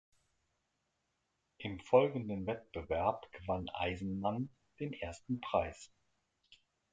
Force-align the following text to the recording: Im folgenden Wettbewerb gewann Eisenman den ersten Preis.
Im 1.59 1.79
folgenden 1.79 2.47
Wettbewerb 2.47 3.31
gewann 3.33 3.69
Eisenman 3.69 4.49
den 4.79 4.93
ersten 4.93 5.41
Preis. 5.41 5.91